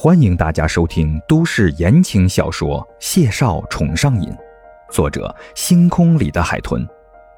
[0.00, 4.30] 欢迎大家收听都市言情小说《谢少宠上瘾》，
[4.92, 6.86] 作者：星空里的海豚，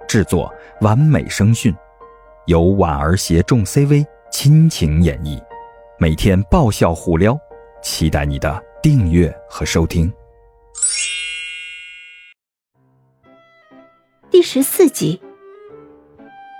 [0.07, 0.53] 制作：
[0.83, 1.75] 完美声讯，
[2.45, 5.43] 由婉儿携众 CV 亲情演绎，
[5.99, 7.35] 每天爆笑互撩，
[7.83, 10.13] 期待你的订阅和收听。
[14.31, 15.19] 第十四集，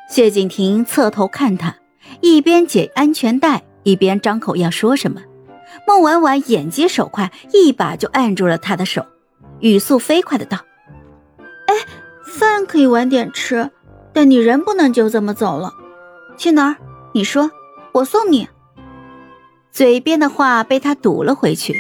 [0.09, 1.77] 谢景亭侧头看他，
[2.23, 5.21] 一边解安全带，一边张口要说什么。
[5.91, 9.05] 孟婉婉眼疾手快，一把就按住了他的手，
[9.59, 10.59] 语速飞快的道
[11.67, 11.75] ：“哎，
[12.25, 13.73] 饭可以晚点吃，
[14.13, 15.73] 但你人不能就这么走了。
[16.37, 16.77] 去哪儿？
[17.13, 17.51] 你说，
[17.91, 18.47] 我送你。”
[19.73, 21.75] 嘴边的话被他堵了回去。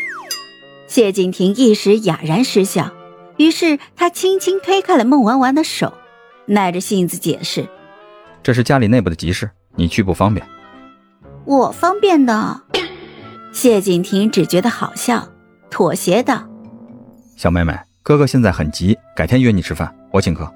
[0.88, 2.90] 谢景亭一时哑然失笑，
[3.36, 5.92] 于是他轻轻推开了孟婉婉的手，
[6.46, 7.68] 耐着性子解释
[8.42, 10.44] ：“这是家里内部的急事，你去不方便。”
[11.46, 12.62] 我方便的。
[13.52, 15.28] 谢景亭只觉得好笑，
[15.70, 16.44] 妥协道
[17.36, 20.50] ：“小妹妹，哥哥现在很急，改天约你吃饭，我请客。”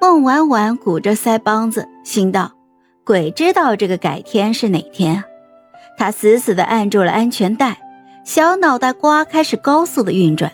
[0.00, 2.52] 孟婉婉鼓着腮帮子，心道
[3.04, 5.24] ：“鬼知道这个改天是哪天啊！”
[5.98, 7.78] 她死死地按住了安全带，
[8.24, 10.52] 小脑袋瓜开始高速的运转，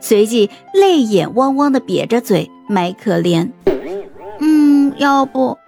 [0.00, 3.50] 随即泪眼汪汪地瘪着嘴，卖可怜
[4.40, 5.58] ：“嗯，要不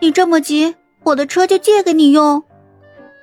[0.00, 2.42] 你这么急，我的车就借给你用，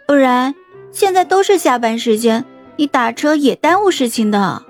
[0.06, 0.54] 不然……”
[0.92, 4.64] 现在都是下班时间，你打车也耽误事情的。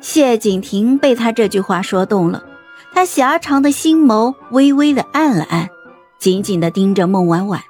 [0.00, 2.44] 谢景亭被他这句话说动了，
[2.92, 5.70] 他狭长的心眸微微的暗了暗，
[6.18, 7.60] 紧紧的盯着孟婉婉。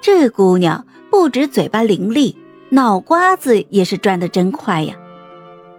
[0.00, 2.34] 这姑娘不止嘴巴伶俐，
[2.70, 4.96] 脑瓜子也是转的真快呀。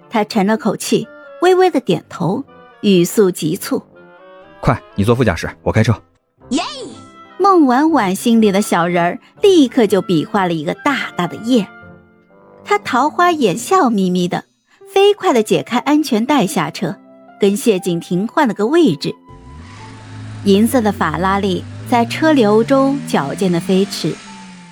[0.09, 1.07] 他沉了口气，
[1.41, 2.43] 微微的点头，
[2.81, 3.83] 语速急促
[4.61, 5.93] ：“快，你坐副驾驶，我开车。”
[7.45, 11.67] 孟婉婉心里的小人儿立刻就比划了一个大大的耶，
[12.63, 14.45] 她桃花眼笑眯眯的，
[14.91, 16.95] 飞快的解开安全带下车，
[17.39, 19.13] 跟谢景亭换了个位置。
[20.45, 24.15] 银色的法拉利在车流中矫健的飞驰，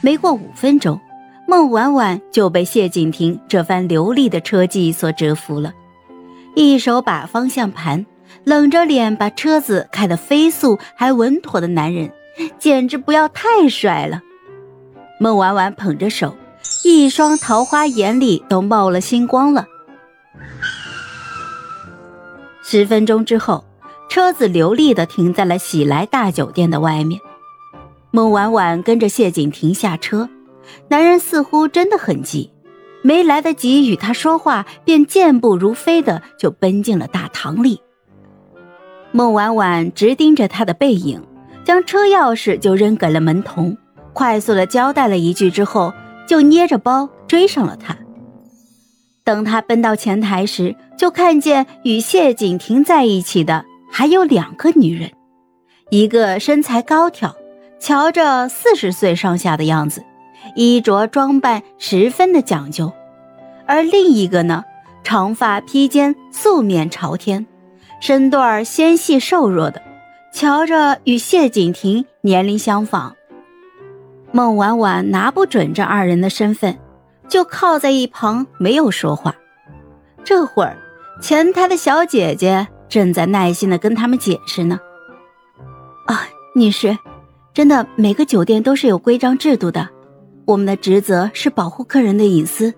[0.01, 1.00] 没过五分钟，
[1.47, 5.72] 孟婉婉就被谢景亭这番流利的车技所折服了，
[6.55, 8.03] 一手把方向盘，
[8.44, 12.11] 冷着脸把车子开得飞速还稳妥的男人。
[12.57, 14.21] 简直不要太帅了！
[15.19, 16.35] 孟婉婉捧着手，
[16.83, 19.67] 一双桃花眼里都冒了星光了。
[22.63, 23.63] 十分钟之后，
[24.09, 27.22] 车子流利的停在了喜来大酒店的外面。
[28.11, 30.29] 孟婉婉跟着谢景亭下车，
[30.88, 32.51] 男人似乎真的很急，
[33.01, 37.81] 没来得及与他说话，便健步如飞的就奔进了大堂里。
[39.11, 41.22] 孟婉婉直盯着他的背影。
[41.73, 43.75] 将车钥匙就扔给了门童，
[44.13, 45.91] 快速的交代了一句之后，
[46.28, 47.97] 就捏着包追上了他。
[49.23, 55.13] 等他奔到前台时，就看见与谢景亭在一起的还有两个女人，
[55.89, 57.35] 一个身材高挑，
[57.79, 60.03] 瞧着四十岁上下的样子，
[60.55, 62.94] 衣着装扮十分的讲究；
[63.66, 64.63] 而另一个呢，
[65.03, 67.47] 长发披肩，素面朝天，
[68.00, 69.81] 身段纤细瘦弱的。
[70.33, 73.13] 瞧着与谢景亭年龄相仿，
[74.31, 76.79] 孟婉婉拿不准这二人的身份，
[77.27, 79.35] 就靠在一旁没有说话。
[80.23, 80.75] 这会儿，
[81.22, 84.79] 前台的小姐姐正在耐心的跟他们解释呢。
[86.07, 86.97] 啊，女士，
[87.53, 89.88] 真的每个酒店都是有规章制度的，
[90.45, 92.73] 我们的职责是保护客人的隐私，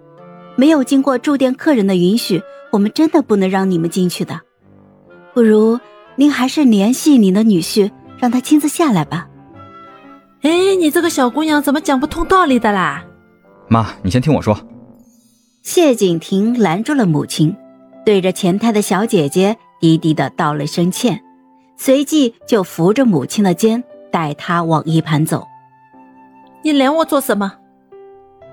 [0.57, 4.41] 没有经过住店客人的允许，我们真的不能让你们进去的。
[5.33, 5.79] 不如。
[6.17, 9.27] 您还是联系您的女婿，让他亲自下来吧。
[10.41, 13.03] 哎，你这个小姑娘怎么讲不通道理的啦？
[13.67, 14.57] 妈，你先听我说。
[15.61, 17.55] 谢景亭拦住了母亲，
[18.05, 21.21] 对着前台的小姐姐低低的道了声歉，
[21.75, 25.47] 随即就扶着母亲的肩，带她往一旁走。
[26.63, 27.51] 你拦我做什么？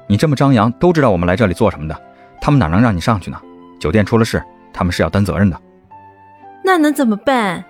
[0.09, 2.03] 你这么张扬，都知道我们来这里做什么的，
[2.41, 3.39] 他们哪能让你上去呢？
[3.79, 4.43] 酒店出了事，
[4.73, 5.61] 他们是要担责任的。
[6.65, 7.65] 那能怎么办？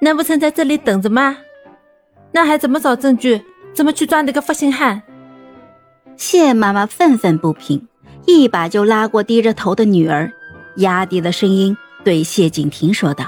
[0.00, 1.38] 难不成在这里等着吗？
[2.32, 3.40] 那还怎么找证据？
[3.72, 5.02] 怎么去抓那个负心汉？
[6.16, 7.88] 谢妈妈愤愤不平，
[8.26, 10.32] 一把就拉过低着头的女儿，
[10.76, 13.24] 压低了声音对谢景亭说道：“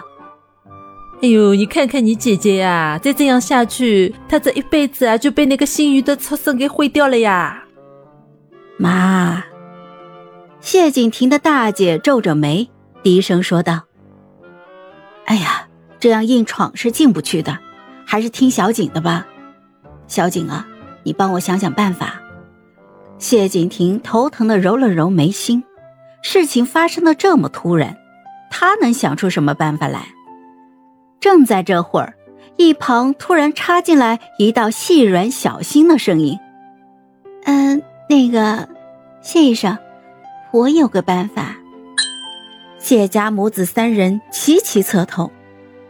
[1.23, 7.65] 哎呦，你看看你姐姐呀，再这样下去，她这一辈子啊就被那个姓余的畜生给毁掉了呀！”
[8.79, 9.43] 妈，
[10.61, 12.69] 谢景亭的大姐皱着眉，
[13.03, 13.86] 低声说道。
[15.99, 17.59] 这样硬闯是进不去的，
[18.05, 19.27] 还是听小景的吧。
[20.07, 20.67] 小景啊，
[21.03, 22.21] 你帮我想想办法。
[23.19, 25.65] 谢景亭头疼的揉了揉眉心，
[26.23, 27.97] 事情发生的这么突然，
[28.51, 30.09] 他能想出什么办法来？
[31.19, 32.15] 正在这会儿，
[32.57, 36.39] 一旁突然插进来一道细软小心的声音
[37.45, 38.69] ：“嗯，那个，
[39.23, 39.79] 谢医生，
[40.53, 41.57] 我有个办法。”
[42.79, 45.33] 谢家母子三人齐齐侧头，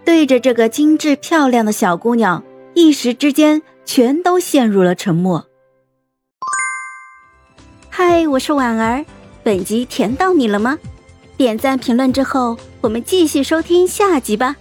[0.07, 2.41] 对着这个精致漂亮的小姑娘，
[2.75, 5.45] 一时之间全都陷入了沉默。
[7.91, 9.05] 嗨，我是婉儿，
[9.43, 10.79] 本集甜到你了吗？
[11.37, 14.55] 点赞评论之后，我们继续收听下集吧。